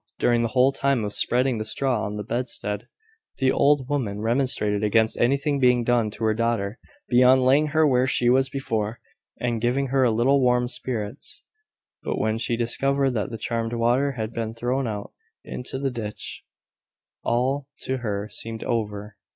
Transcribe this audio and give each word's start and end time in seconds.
During 0.17 0.41
the 0.41 0.47
whole 0.47 0.71
time 0.71 1.05
of 1.05 1.13
spreading 1.13 1.59
the 1.59 1.63
straw 1.63 2.03
on 2.05 2.17
the 2.17 2.23
bedstead, 2.23 2.87
the 3.37 3.51
old 3.51 3.87
woman 3.87 4.19
remonstrated 4.19 4.83
against 4.83 5.15
anything 5.21 5.59
being 5.59 5.83
done 5.83 6.09
to 6.09 6.23
her 6.23 6.33
daughter, 6.33 6.79
beyond 7.07 7.45
laying 7.45 7.67
her 7.67 7.85
where 7.85 8.07
she 8.07 8.27
was 8.27 8.49
before, 8.49 8.99
and 9.39 9.61
giving 9.61 9.89
her 9.89 10.03
a 10.03 10.09
little 10.09 10.41
warm 10.41 10.67
spirits; 10.67 11.43
but 12.01 12.17
when 12.17 12.39
she 12.39 12.57
discovered 12.57 13.11
that 13.11 13.29
the 13.29 13.37
charmed 13.37 13.73
water 13.73 14.13
had 14.13 14.33
been 14.33 14.55
thrown 14.55 14.87
out 14.87 15.11
into 15.43 15.77
the 15.77 15.91
ditch, 15.91 16.43
all 17.23 17.67
to 17.81 17.97
her 17.97 18.27
seemed 18.27 18.63
over. 18.63 19.17